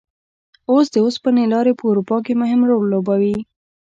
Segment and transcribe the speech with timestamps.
[0.71, 3.37] اوس د اوسپنې لارې په اروپا کې مهم رول لوبوي.